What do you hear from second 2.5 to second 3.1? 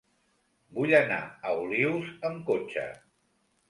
cotxe.